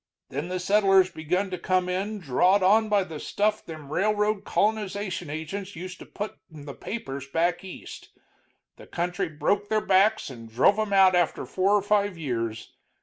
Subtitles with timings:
[0.29, 5.29] Then the settlers begun to come in, drawed on by the stuff them railroad colonization
[5.29, 8.09] agents used to put in the papers back East.
[8.77, 12.73] The country broke their backs and drove 'em out after four or five years.